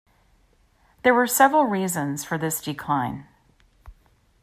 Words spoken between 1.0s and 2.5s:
There were several reasons for